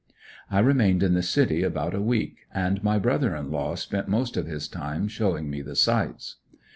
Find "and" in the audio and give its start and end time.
2.51-2.81